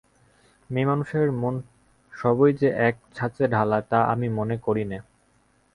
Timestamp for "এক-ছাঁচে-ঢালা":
2.87-3.79